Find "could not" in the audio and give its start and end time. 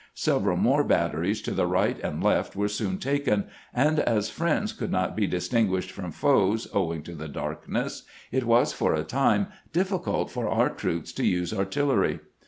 4.73-5.15